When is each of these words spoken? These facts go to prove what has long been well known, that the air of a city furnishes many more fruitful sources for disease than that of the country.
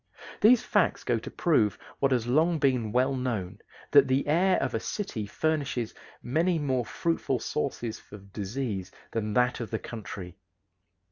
These 0.41 0.63
facts 0.63 1.03
go 1.03 1.19
to 1.19 1.29
prove 1.29 1.77
what 1.99 2.11
has 2.11 2.25
long 2.25 2.57
been 2.57 2.91
well 2.91 3.13
known, 3.13 3.59
that 3.91 4.07
the 4.07 4.25
air 4.25 4.57
of 4.57 4.73
a 4.73 4.79
city 4.79 5.27
furnishes 5.27 5.93
many 6.23 6.57
more 6.57 6.85
fruitful 6.85 7.37
sources 7.37 7.99
for 7.99 8.17
disease 8.17 8.89
than 9.11 9.33
that 9.33 9.59
of 9.59 9.69
the 9.69 9.77
country. 9.77 10.37